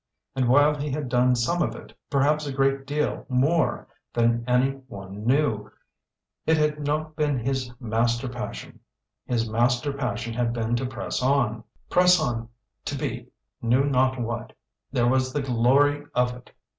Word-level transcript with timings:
And 0.35 0.49
while 0.49 0.73
he 0.73 0.89
had 0.89 1.09
done 1.09 1.35
some 1.35 1.61
of 1.61 1.75
it, 1.75 1.95
perhaps 2.09 2.47
a 2.47 2.51
great 2.51 2.87
deal 2.87 3.23
more 3.29 3.87
than 4.15 4.43
any 4.47 4.71
one 4.87 5.27
knew, 5.27 5.69
it 6.47 6.57
had 6.57 6.79
not 6.83 7.15
been 7.15 7.37
his 7.37 7.71
master 7.79 8.27
passion. 8.27 8.79
His 9.27 9.47
master 9.47 9.93
passion 9.93 10.33
had 10.33 10.53
been 10.53 10.75
to 10.77 10.87
press 10.87 11.21
on 11.21 11.63
press 11.87 12.19
on 12.19 12.49
to 12.85 12.95
be 12.97 13.27
knew 13.61 13.83
not 13.83 14.19
what 14.19 14.53
there 14.91 15.05
was 15.07 15.31
the 15.31 15.43
glory 15.43 16.07
of 16.15 16.35
it! 16.35 16.49